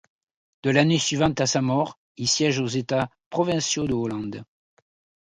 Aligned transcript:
De 0.63 0.71
l'année 0.71 0.97
suivante 0.97 1.39
à 1.41 1.45
sa 1.45 1.61
mort, 1.61 1.99
il 2.17 2.27
siège 2.27 2.59
aux 2.59 2.65
États 2.65 3.11
provinciaux 3.29 3.85
de 3.85 3.93
Hollande. 3.93 4.43